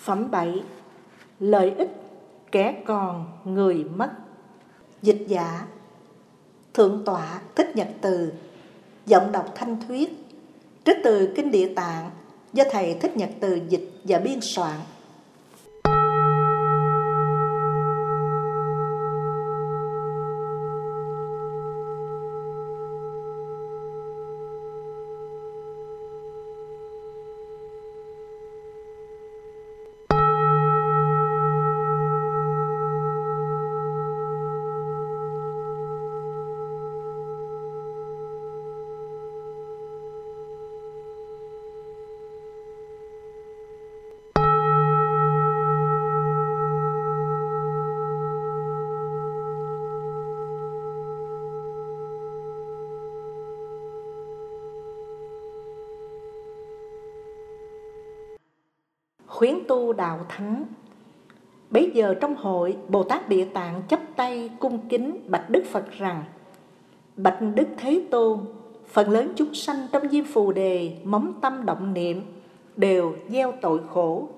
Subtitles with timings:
[0.00, 0.62] Phẩm 7
[1.40, 1.90] Lợi ích
[2.52, 4.10] kẻ còn người mất.
[5.02, 5.66] Dịch giả,
[6.74, 8.32] Thượng tọa Thích Nhật Từ,
[9.06, 10.26] Giọng đọc thanh thuyết,
[10.84, 12.10] Trích từ Kinh Địa Tạng
[12.52, 14.76] Do Thầy Thích Nhật Từ dịch và biên soạn.
[59.40, 60.64] Khuyến tu đạo thắng.
[61.70, 65.92] Bấy giờ trong hội, Bồ Tát Địa Tạng chấp tay cung kính bạch Đức Phật
[65.98, 66.24] rằng
[67.16, 68.38] Bạch Đức Thế Tôn,
[68.88, 72.22] phần lớn chúng sanh trong diêm phù đề, móng tâm động niệm,
[72.76, 74.28] đều gieo tội khổ.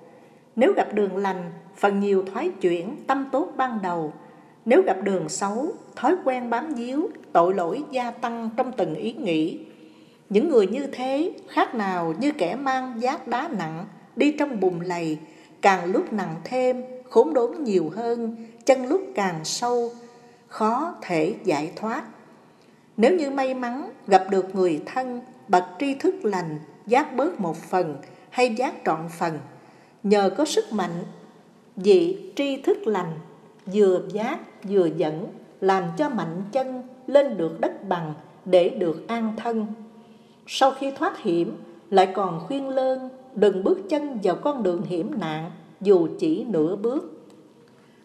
[0.56, 4.12] Nếu gặp đường lành, phần nhiều thoái chuyển, tâm tốt ban đầu.
[4.64, 9.12] Nếu gặp đường xấu, thói quen bám díu, tội lỗi gia tăng trong từng ý
[9.12, 9.58] nghĩ.
[10.28, 13.84] Những người như thế khác nào như kẻ mang giác đá nặng,
[14.16, 15.18] đi trong bùn lầy,
[15.60, 19.90] càng lúc nặng thêm, khốn đốn nhiều hơn, chân lúc càng sâu,
[20.48, 22.04] khó thể giải thoát.
[22.96, 27.56] Nếu như may mắn gặp được người thân, bậc tri thức lành, giác bớt một
[27.56, 27.96] phần
[28.30, 29.38] hay giác trọn phần,
[30.02, 31.04] nhờ có sức mạnh,
[31.76, 33.12] vị tri thức lành,
[33.74, 35.26] vừa giác vừa dẫn,
[35.60, 39.66] làm cho mạnh chân lên được đất bằng để được an thân.
[40.46, 41.56] Sau khi thoát hiểm,
[41.90, 46.76] lại còn khuyên lơn đừng bước chân vào con đường hiểm nạn dù chỉ nửa
[46.76, 47.28] bước.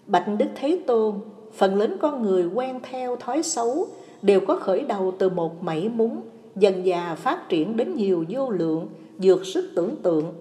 [0.06, 1.16] Bạch Đức Thế Tôn,
[1.54, 3.88] phần lớn con người quen theo thói xấu
[4.22, 6.22] đều có khởi đầu từ một mảy múng,
[6.56, 8.88] dần dà phát triển đến nhiều vô lượng,
[9.18, 10.34] vượt sức tưởng tượng.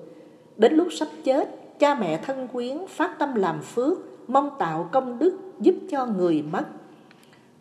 [0.57, 5.19] Đến lúc sắp chết, cha mẹ thân quyến phát tâm làm phước, mong tạo công
[5.19, 6.65] đức giúp cho người mất.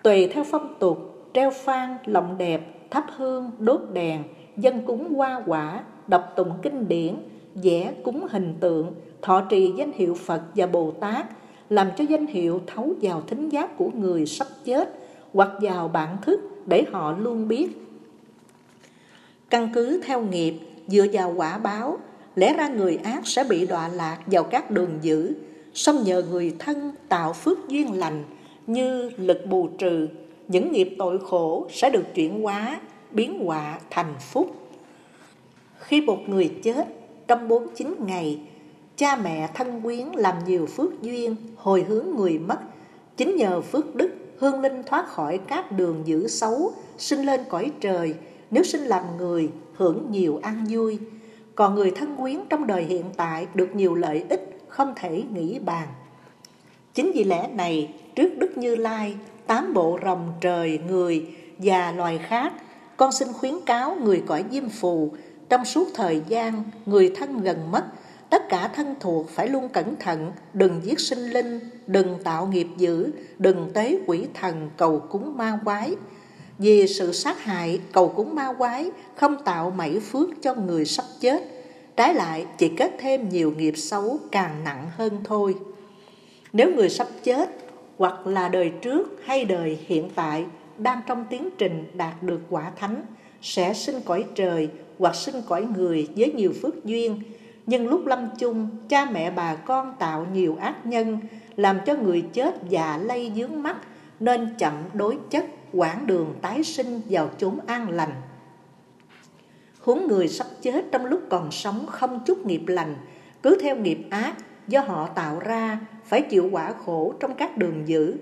[0.03, 4.23] Tùy theo phong tục, treo phan, lộng đẹp, thắp hương, đốt đèn,
[4.57, 7.16] dân cúng hoa quả, đọc tụng kinh điển,
[7.55, 11.25] vẽ cúng hình tượng, thọ trì danh hiệu Phật và Bồ Tát,
[11.69, 14.99] làm cho danh hiệu thấu vào thính giác của người sắp chết
[15.33, 17.67] hoặc vào bản thức để họ luôn biết.
[19.49, 20.53] Căn cứ theo nghiệp,
[20.88, 21.97] dựa vào quả báo,
[22.35, 25.33] lẽ ra người ác sẽ bị đọa lạc vào các đường dữ,
[25.73, 28.23] song nhờ người thân tạo phước duyên lành
[28.67, 30.07] như lực bù trừ,
[30.47, 32.79] những nghiệp tội khổ sẽ được chuyển hóa,
[33.11, 34.64] biến họa thành phúc.
[35.79, 36.87] Khi một người chết,
[37.27, 38.39] trong 49 ngày,
[38.97, 42.59] cha mẹ thân quyến làm nhiều phước duyên, hồi hướng người mất.
[43.17, 47.71] Chính nhờ phước đức, hương linh thoát khỏi các đường dữ xấu, sinh lên cõi
[47.79, 48.15] trời,
[48.51, 50.99] nếu sinh làm người, hưởng nhiều an vui.
[51.55, 55.59] Còn người thân quyến trong đời hiện tại được nhiều lợi ích, không thể nghĩ
[55.59, 55.87] bàn.
[56.93, 59.15] Chính vì lẽ này, trước Đức Như Lai,
[59.47, 61.25] tám bộ rồng trời, người
[61.57, 62.53] và loài khác,
[62.97, 65.11] con xin khuyến cáo người cõi diêm phù
[65.50, 67.83] trong suốt thời gian người thân gần mất,
[68.29, 72.67] tất cả thân thuộc phải luôn cẩn thận, đừng giết sinh linh, đừng tạo nghiệp
[72.78, 75.95] dữ, đừng tế quỷ thần cầu cúng ma quái.
[76.57, 81.05] Vì sự sát hại, cầu cúng ma quái không tạo mảy phước cho người sắp
[81.19, 81.44] chết,
[81.95, 85.55] trái lại chỉ kết thêm nhiều nghiệp xấu càng nặng hơn thôi.
[86.53, 87.50] Nếu người sắp chết
[87.97, 90.45] hoặc là đời trước hay đời hiện tại
[90.78, 93.01] đang trong tiến trình đạt được quả thánh
[93.45, 94.69] sẽ sinh cõi trời
[95.00, 97.22] hoặc sinh cõi người với nhiều phước duyên.
[97.66, 101.19] Nhưng lúc lâm chung, cha mẹ bà con tạo nhiều ác nhân,
[101.55, 103.78] làm cho người chết già lây dướng mắt,
[104.19, 108.11] nên chậm đối chất quãng đường tái sinh vào chốn an lành.
[109.79, 112.95] Huống người sắp chết trong lúc còn sống không chút nghiệp lành,
[113.44, 114.34] cứ theo nghiệp ác
[114.67, 118.16] do họ tạo ra, phải chịu quả khổ trong các đường dữ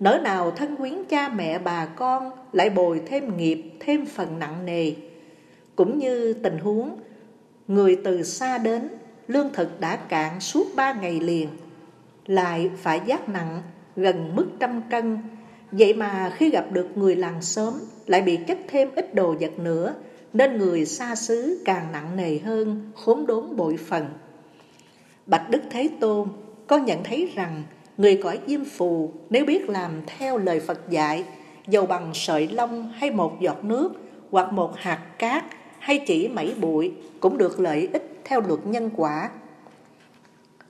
[0.00, 4.66] nỡ nào thân quyến cha mẹ bà con lại bồi thêm nghiệp, thêm phần nặng
[4.66, 4.92] nề.
[5.76, 7.00] Cũng như tình huống,
[7.68, 8.88] người từ xa đến,
[9.28, 11.48] lương thực đã cạn suốt ba ngày liền,
[12.26, 13.62] lại phải giác nặng
[13.96, 15.18] gần mức trăm cân.
[15.72, 17.74] Vậy mà khi gặp được người làng sớm
[18.06, 19.94] lại bị chất thêm ít đồ vật nữa,
[20.32, 24.06] nên người xa xứ càng nặng nề hơn, khốn đốn bội phần.
[25.26, 26.28] Bạch đức thế tôn
[26.66, 27.62] có nhận thấy rằng
[27.96, 31.24] người cõi diêm phù nếu biết làm theo lời phật dạy,
[31.68, 33.92] dầu bằng sợi lông hay một giọt nước
[34.30, 35.44] hoặc một hạt cát
[35.78, 39.30] hay chỉ mảy bụi cũng được lợi ích theo luật nhân quả.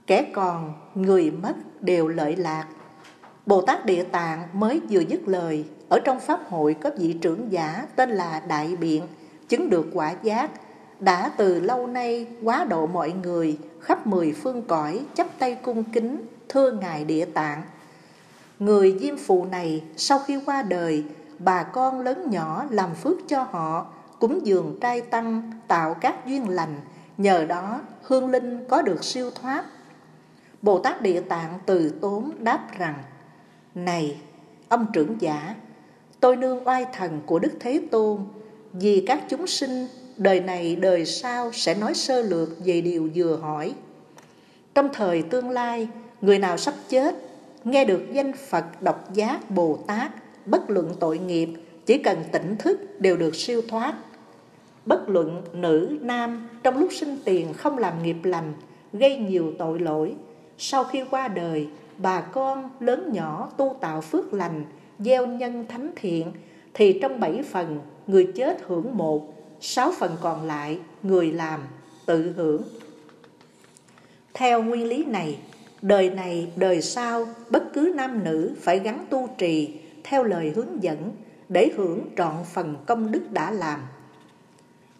[0.06, 2.66] kẻ còn người mất đều lợi lạc
[3.46, 7.52] Bồ Tát Địa Tạng mới vừa dứt lời, ở trong pháp hội có vị trưởng
[7.52, 9.02] giả tên là Đại Biện,
[9.48, 10.50] chứng được quả giác
[11.00, 15.84] đã từ lâu nay quá độ mọi người, khắp mười phương cõi chắp tay cung
[15.84, 17.62] kính, thưa ngài địa tạng.
[18.58, 21.04] Người diêm phụ này sau khi qua đời,
[21.38, 23.86] bà con lớn nhỏ làm phước cho họ,
[24.18, 26.80] cúng dường trai tăng, tạo các duyên lành,
[27.18, 29.64] nhờ đó hương linh có được siêu thoát.
[30.62, 32.94] Bồ tát địa tạng từ tốn đáp rằng,
[33.74, 34.20] này,
[34.68, 35.54] ông trưởng giả,
[36.20, 38.18] tôi nương oai thần của đức thế tôn,
[38.72, 39.86] vì các chúng sinh
[40.20, 43.74] đời này đời sau sẽ nói sơ lược về điều vừa hỏi.
[44.74, 45.88] Trong thời tương lai,
[46.20, 47.14] người nào sắp chết,
[47.64, 50.10] nghe được danh phật độc giác bồ tát,
[50.46, 51.48] bất luận tội nghiệp,
[51.86, 53.94] chỉ cần tỉnh thức đều được siêu thoát.
[54.86, 58.52] Bất luận nữ, nam, trong lúc sinh tiền không làm nghiệp lành,
[58.92, 60.14] gây nhiều tội lỗi,
[60.58, 61.68] sau khi qua đời,
[61.98, 64.64] bà con lớn nhỏ tu tạo phước lành,
[64.98, 66.32] gieo nhân thánh thiện,
[66.74, 71.60] thì trong bảy phần, người chết hưởng một sáu phần còn lại, người làm,
[72.06, 72.62] tự hưởng.
[74.34, 75.38] Theo nguyên lý này,
[75.82, 80.82] đời này, đời sau, bất cứ nam nữ phải gắn tu trì theo lời hướng
[80.82, 81.12] dẫn
[81.48, 83.80] để hưởng trọn phần công đức đã làm.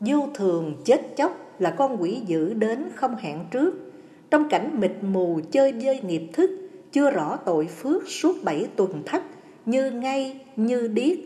[0.01, 3.93] Vô thường chết chóc là con quỷ dữ đến không hẹn trước.
[4.31, 6.51] Trong cảnh mịt mù chơi dơi nghiệp thức,
[6.93, 9.23] chưa rõ tội phước suốt bảy tuần thất,
[9.67, 11.19] như ngay, như điếc.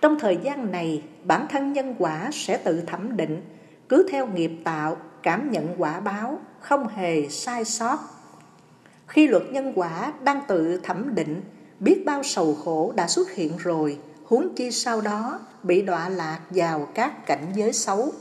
[0.00, 3.42] Trong thời gian này bản thân nhân quả sẽ tự thẩm định,
[3.88, 7.98] cứ theo nghiệp tạo, cảm nhận quả báo, không hề sai sót.
[9.06, 11.42] Khi luật nhân quả đang tự thẩm định,
[11.80, 16.40] biết bao sầu khổ đã xuất hiện rồi, huống chi sau đó bị đọa lạc
[16.50, 18.12] vào các cảnh giới xấu.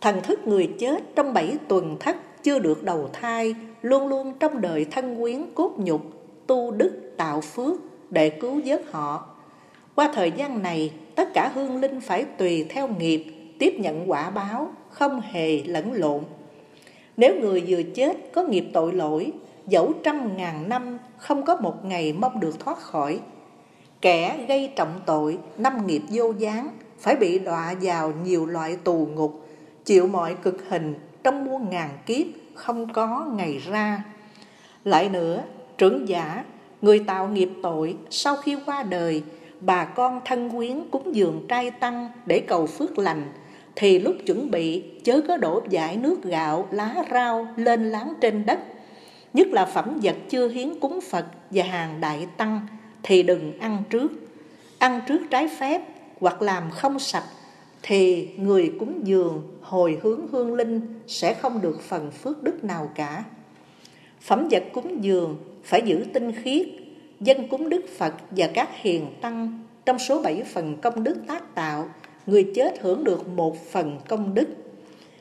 [0.00, 4.60] Thần thức người chết trong bảy tuần thất chưa được đầu thai, luôn luôn trong
[4.60, 6.02] đời thân quyến cốt nhục,
[6.46, 7.74] tu đức, tạo phước
[8.10, 9.34] để cứu vớt họ
[9.98, 13.24] qua thời gian này, tất cả hương linh phải tùy theo nghiệp,
[13.58, 16.22] tiếp nhận quả báo, không hề lẫn lộn.
[17.16, 19.32] Nếu người vừa chết có nghiệp tội lỗi,
[19.66, 23.20] dẫu trăm ngàn năm không có một ngày mong được thoát khỏi.
[24.00, 26.68] Kẻ gây trọng tội, năm nghiệp vô gián,
[26.98, 29.46] phải bị đọa vào nhiều loại tù ngục,
[29.84, 30.94] chịu mọi cực hình
[31.24, 34.04] trong muôn ngàn kiếp không có ngày ra.
[34.84, 35.42] Lại nữa,
[35.78, 36.44] trưởng giả,
[36.82, 39.22] người tạo nghiệp tội sau khi qua đời
[39.60, 43.32] bà con thân quyến cúng dường trai tăng để cầu phước lành.
[43.76, 48.46] Thì lúc chuẩn bị, chớ có đổ giải nước gạo, lá rau lên láng trên
[48.46, 48.58] đất.
[49.32, 52.60] Nhất là phẩm vật chưa hiến cúng phật và hàng đại tăng,
[53.02, 54.12] thì đừng ăn trước.
[54.78, 55.82] Ăn trước trái phép
[56.20, 57.24] hoặc làm không sạch,
[57.82, 62.90] thì người cúng dường hồi hướng hương linh sẽ không được phần phước đức nào
[62.94, 63.24] cả.
[64.20, 66.66] Phẩm vật cúng dường phải giữ tinh khiết
[67.20, 71.54] dân cúng đức Phật và các hiền tăng trong số bảy phần công đức tác
[71.54, 71.88] tạo,
[72.26, 74.48] người chết hưởng được một phần công đức.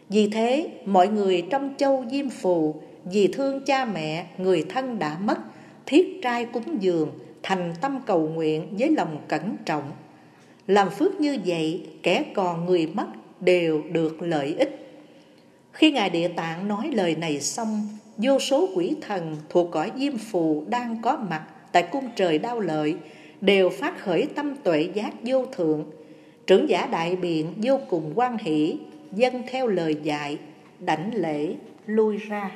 [0.09, 5.17] Vì thế, mọi người trong châu Diêm Phù vì thương cha mẹ, người thân đã
[5.23, 5.37] mất,
[5.85, 7.11] thiết trai cúng dường,
[7.43, 9.91] thành tâm cầu nguyện với lòng cẩn trọng.
[10.67, 13.07] Làm phước như vậy, kẻ còn người mất
[13.39, 15.03] đều được lợi ích.
[15.73, 20.17] Khi Ngài Địa Tạng nói lời này xong, vô số quỷ thần thuộc cõi Diêm
[20.17, 22.95] Phù đang có mặt tại cung trời đau lợi,
[23.41, 25.85] đều phát khởi tâm tuệ giác vô thượng.
[26.47, 28.77] Trưởng giả đại biện vô cùng quan hỷ
[29.11, 30.37] dân theo lời dạy,
[30.79, 31.55] đảnh lễ,
[31.85, 32.51] lui ra.